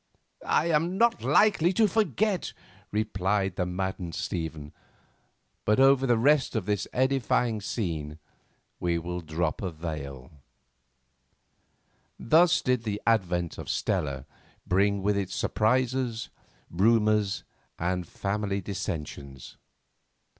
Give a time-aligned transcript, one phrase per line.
[0.47, 2.53] "I am not likely to forget it,"
[2.91, 4.73] replied the maddened Stephen;
[5.63, 8.17] but over the rest of this edifying scene
[8.79, 10.31] we will drop a veil.
[12.17, 14.25] Thus did the advent of Stella
[14.65, 16.29] bring with it surprises,
[16.71, 17.43] rumours,
[17.77, 19.57] and family dissensions.